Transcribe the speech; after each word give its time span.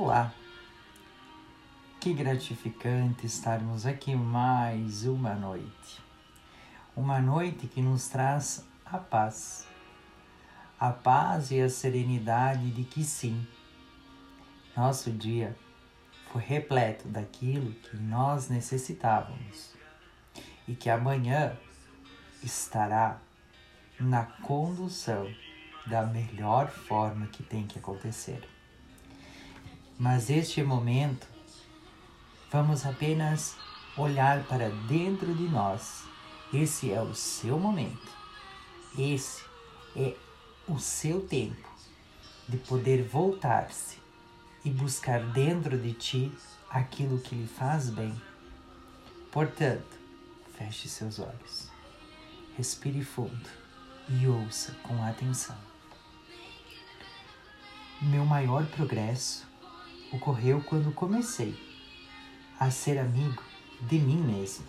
Olá! 0.00 0.32
Que 1.98 2.12
gratificante 2.14 3.26
estarmos 3.26 3.84
aqui 3.84 4.14
mais 4.14 5.04
uma 5.04 5.34
noite. 5.34 6.00
Uma 6.94 7.20
noite 7.20 7.66
que 7.66 7.82
nos 7.82 8.06
traz 8.06 8.64
a 8.86 8.96
paz. 8.96 9.66
A 10.78 10.92
paz 10.92 11.50
e 11.50 11.60
a 11.60 11.68
serenidade 11.68 12.70
de 12.70 12.84
que 12.84 13.02
sim, 13.02 13.44
nosso 14.76 15.10
dia 15.10 15.56
foi 16.32 16.42
repleto 16.42 17.08
daquilo 17.08 17.72
que 17.72 17.96
nós 17.96 18.48
necessitávamos 18.48 19.74
e 20.68 20.76
que 20.76 20.88
amanhã 20.88 21.58
estará 22.40 23.18
na 23.98 24.22
condução 24.22 25.28
da 25.88 26.06
melhor 26.06 26.70
forma 26.70 27.26
que 27.26 27.42
tem 27.42 27.66
que 27.66 27.80
acontecer. 27.80 28.57
Mas 30.00 30.30
este 30.30 30.62
momento, 30.62 31.26
vamos 32.52 32.86
apenas 32.86 33.56
olhar 33.96 34.44
para 34.44 34.70
dentro 34.86 35.34
de 35.34 35.48
nós. 35.48 36.04
Esse 36.54 36.92
é 36.92 37.02
o 37.02 37.12
seu 37.16 37.58
momento. 37.58 38.12
Esse 38.96 39.42
é 39.96 40.14
o 40.68 40.78
seu 40.78 41.26
tempo 41.26 41.68
de 42.48 42.58
poder 42.58 43.02
voltar-se 43.08 43.98
e 44.64 44.70
buscar 44.70 45.20
dentro 45.32 45.76
de 45.76 45.92
ti 45.92 46.32
aquilo 46.70 47.18
que 47.18 47.34
lhe 47.34 47.48
faz 47.48 47.90
bem. 47.90 48.14
Portanto, 49.32 49.98
feche 50.56 50.88
seus 50.88 51.18
olhos, 51.18 51.68
respire 52.56 53.02
fundo 53.02 53.48
e 54.08 54.28
ouça 54.28 54.76
com 54.84 55.02
atenção. 55.02 55.58
Meu 58.00 58.24
maior 58.24 58.64
progresso 58.66 59.48
ocorreu 60.12 60.60
quando 60.62 60.92
comecei 60.92 61.56
a 62.58 62.70
ser 62.70 62.98
amigo 62.98 63.42
de 63.82 63.98
mim 63.98 64.16
mesmo. 64.16 64.64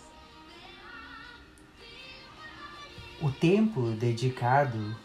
O 3.21 3.31
tempo 3.31 3.91
dedicado 3.91 4.95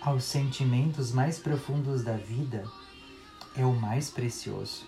aos 0.00 0.24
sentimentos 0.24 1.12
mais 1.12 1.38
profundos 1.38 2.02
da 2.02 2.16
vida 2.16 2.64
é 3.56 3.64
o 3.64 3.72
mais 3.72 4.10
precioso. 4.10 4.86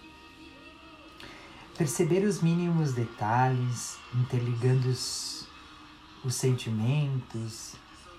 Perceber 1.77 2.25
os 2.25 2.41
mínimos 2.41 2.93
detalhes, 2.93 3.99
interligando 4.15 4.89
os, 4.89 5.47
os 6.25 6.35
sentimentos, 6.35 7.75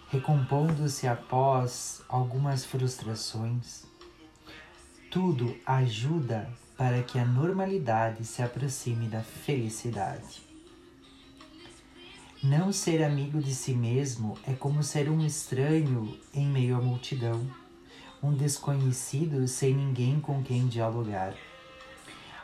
recompondo-se 0.09 1.07
após 1.07 2.01
algumas 2.07 2.63
frustrações 2.63 3.85
tudo 5.09 5.55
ajuda 5.65 6.49
para 6.77 7.01
que 7.01 7.17
a 7.17 7.25
normalidade 7.25 8.25
se 8.25 8.41
aproxime 8.41 9.07
da 9.07 9.21
felicidade. 9.21 10.41
Não 12.43 12.71
ser 12.71 13.03
amigo 13.03 13.41
de 13.41 13.55
si 13.55 13.73
mesmo 13.73 14.37
é 14.45 14.53
como 14.53 14.83
ser 14.83 15.09
um 15.09 15.25
estranho 15.25 16.15
em 16.33 16.45
meio 16.45 16.77
à 16.77 16.81
multidão, 16.81 17.49
um 18.21 18.33
desconhecido 18.33 19.47
sem 19.47 19.73
ninguém 19.73 20.19
com 20.19 20.43
quem 20.43 20.67
dialogar. 20.67 21.33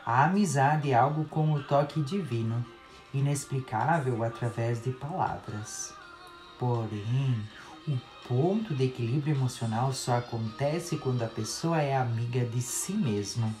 A 0.04 0.24
amizade 0.24 0.90
é 0.90 0.94
algo 0.94 1.24
com 1.26 1.52
o 1.52 1.62
toque 1.62 2.02
divino, 2.02 2.64
inexplicável 3.12 4.24
através 4.24 4.82
de 4.82 4.90
palavras. 4.90 5.94
Porém, 6.58 7.36
o 7.86 7.98
ponto 8.26 8.74
de 8.74 8.84
equilíbrio 8.84 9.34
emocional 9.34 9.92
só 9.92 10.16
acontece 10.16 10.96
quando 10.96 11.22
a 11.22 11.28
pessoa 11.28 11.80
é 11.80 11.94
amiga 11.94 12.44
de 12.44 12.62
si 12.62 12.92
mesma. 12.92 13.54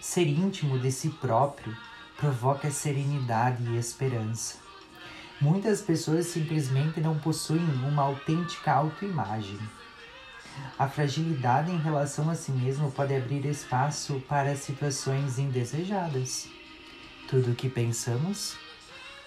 Ser 0.00 0.26
íntimo 0.26 0.78
de 0.78 0.90
si 0.90 1.10
próprio 1.10 1.76
provoca 2.16 2.70
serenidade 2.70 3.62
e 3.68 3.76
esperança. 3.76 4.58
Muitas 5.38 5.82
pessoas 5.82 6.26
simplesmente 6.26 6.98
não 7.00 7.18
possuem 7.18 7.64
uma 7.84 8.02
autêntica 8.02 8.72
autoimagem. 8.72 9.58
A 10.78 10.88
fragilidade 10.88 11.70
em 11.70 11.78
relação 11.78 12.30
a 12.30 12.34
si 12.34 12.50
mesmo 12.50 12.90
pode 12.90 13.14
abrir 13.14 13.44
espaço 13.44 14.22
para 14.26 14.56
situações 14.56 15.38
indesejadas. 15.38 16.48
Tudo 17.28 17.50
o 17.52 17.54
que 17.54 17.68
pensamos, 17.68 18.56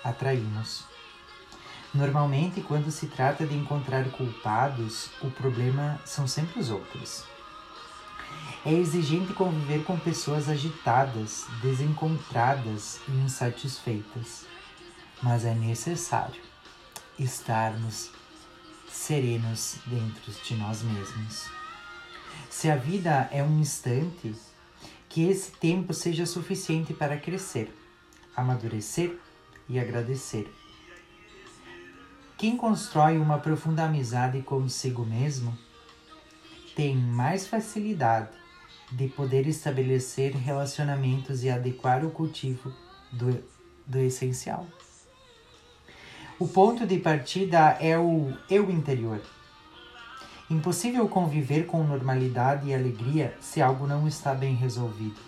atraímos. 0.03 0.85
Normalmente, 1.93 2.61
quando 2.61 2.91
se 2.91 3.07
trata 3.07 3.47
de 3.47 3.55
encontrar 3.55 4.05
culpados, 4.11 5.09
o 5.21 5.31
problema 5.31 5.99
são 6.05 6.27
sempre 6.27 6.59
os 6.59 6.69
outros. 6.69 7.23
É 8.63 8.71
exigente 8.71 9.33
conviver 9.33 9.83
com 9.83 9.97
pessoas 9.97 10.49
agitadas, 10.49 11.45
desencontradas 11.63 12.99
e 13.07 13.11
insatisfeitas, 13.11 14.45
mas 15.23 15.45
é 15.45 15.55
necessário 15.55 16.41
estarmos 17.17 18.11
serenos 18.87 19.77
dentro 19.87 20.31
de 20.31 20.55
nós 20.55 20.83
mesmos. 20.83 21.49
Se 22.49 22.69
a 22.69 22.75
vida 22.75 23.27
é 23.31 23.41
um 23.43 23.59
instante, 23.59 24.35
que 25.07 25.27
esse 25.27 25.51
tempo 25.53 25.91
seja 25.93 26.25
suficiente 26.25 26.93
para 26.93 27.17
crescer, 27.17 27.73
amadurecer 28.35 29.17
e 29.67 29.79
agradecer 29.79 30.53
quem 32.39 32.55
constrói 32.55 33.17
uma 33.17 33.37
profunda 33.37 33.83
amizade 33.83 34.41
consigo 34.41 35.05
mesmo 35.05 35.55
tem 36.73 36.95
mais 36.95 37.45
facilidade 37.45 38.29
de 38.89 39.09
poder 39.09 39.45
estabelecer 39.45 40.33
relacionamentos 40.37 41.43
e 41.43 41.49
adequar 41.49 42.05
o 42.05 42.11
cultivo 42.11 42.73
do, 43.11 43.43
do 43.85 43.99
essencial. 43.99 44.65
O 46.39 46.47
ponto 46.47 46.87
de 46.87 46.97
partida 46.99 47.77
é 47.81 47.99
o 47.99 48.33
eu 48.49 48.71
interior. 48.71 49.21
Impossível 50.49 51.09
conviver 51.09 51.65
com 51.65 51.83
normalidade 51.83 52.69
e 52.69 52.73
alegria 52.73 53.37
se 53.41 53.61
algo 53.61 53.85
não 53.85 54.07
está 54.07 54.33
bem 54.33 54.55
resolvido. 54.55 55.19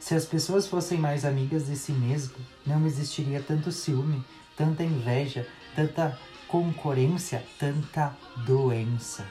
Se 0.00 0.14
as 0.14 0.24
pessoas 0.24 0.66
fossem 0.66 0.96
mais 0.96 1.26
amigas 1.26 1.66
de 1.66 1.76
si 1.76 1.92
mesmo, 1.92 2.36
não 2.66 2.86
existiria 2.86 3.42
tanto 3.42 3.70
ciúme, 3.70 4.24
tanta 4.56 4.82
inveja, 4.82 5.46
tanta 5.76 6.18
concorrência, 6.48 7.44
tanta 7.58 8.16
doença. 8.46 9.26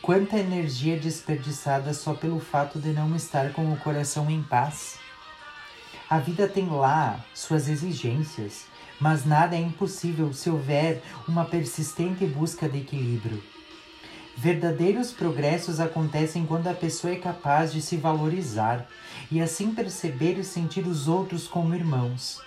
Quanta 0.00 0.38
energia 0.38 0.96
desperdiçada 0.96 1.92
só 1.92 2.14
pelo 2.14 2.38
fato 2.38 2.78
de 2.78 2.90
não 2.90 3.16
estar 3.16 3.52
com 3.52 3.72
o 3.72 3.76
coração 3.78 4.30
em 4.30 4.42
paz. 4.42 4.96
A 6.08 6.18
vida 6.18 6.46
tem 6.46 6.68
lá 6.68 7.18
suas 7.34 7.68
exigências, 7.68 8.66
mas 9.00 9.24
nada 9.24 9.56
é 9.56 9.60
impossível 9.60 10.32
se 10.32 10.48
houver 10.48 11.02
uma 11.26 11.44
persistente 11.44 12.24
busca 12.26 12.68
de 12.68 12.78
equilíbrio. 12.78 13.42
Verdadeiros 14.36 15.10
progressos 15.10 15.80
acontecem 15.80 16.46
quando 16.46 16.68
a 16.68 16.74
pessoa 16.74 17.12
é 17.12 17.16
capaz 17.16 17.72
de 17.72 17.80
se 17.80 17.96
valorizar 17.96 18.86
e 19.32 19.40
assim 19.40 19.74
perceber 19.74 20.38
e 20.38 20.44
sentir 20.44 20.86
os 20.86 21.08
outros 21.08 21.48
como 21.48 21.74
irmãos, 21.74 22.40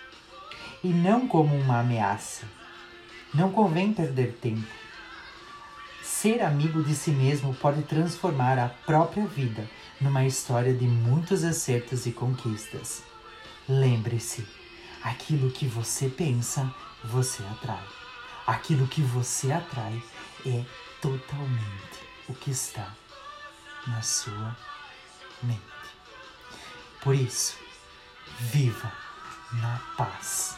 e 0.84 0.90
não 0.90 1.28
como 1.28 1.56
uma 1.56 1.80
ameaça. 1.80 2.46
Não 3.34 3.52
convém 3.52 3.94
perder 3.94 4.38
tempo. 4.42 4.68
Ser 6.02 6.42
amigo 6.42 6.82
de 6.82 6.96
si 6.96 7.12
mesmo 7.12 7.54
pode 7.54 7.84
transformar 7.84 8.58
a 8.58 8.70
própria 8.70 9.28
vida 9.28 9.70
numa 10.00 10.26
história 10.26 10.74
de 10.74 10.86
muitos 10.86 11.44
acertos 11.44 12.06
e 12.06 12.12
conquistas. 12.12 13.04
Lembre-se: 13.68 14.48
aquilo 15.04 15.52
que 15.52 15.68
você 15.68 16.08
pensa, 16.08 16.74
você 17.04 17.44
atrai. 17.44 17.84
Aquilo 18.48 18.88
que 18.88 19.02
você 19.02 19.52
atrai 19.52 20.02
é 20.46 20.64
totalmente 21.02 22.00
o 22.30 22.34
que 22.34 22.52
está 22.52 22.96
na 23.86 24.02
sua 24.02 24.56
mente. 25.44 25.62
Por 27.02 27.14
isso, 27.14 27.58
viva 28.40 28.92
na 29.52 29.80
paz, 29.98 30.58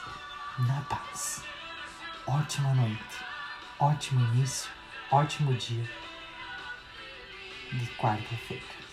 na 0.60 0.82
paz 0.82 1.49
ótima 2.50 2.74
noite, 2.74 3.26
ótimo 3.80 4.26
início, 4.34 4.72
ótimo 5.12 5.54
dia. 5.54 5.88
De 7.72 7.86
quarta-feira. 7.96 8.89